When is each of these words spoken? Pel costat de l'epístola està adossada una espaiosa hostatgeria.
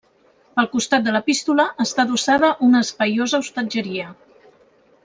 Pel 0.59 0.69
costat 0.71 1.05
de 1.07 1.13
l'epístola 1.17 1.67
està 1.85 2.07
adossada 2.07 2.51
una 2.71 2.83
espaiosa 2.87 3.45
hostatgeria. 3.47 4.13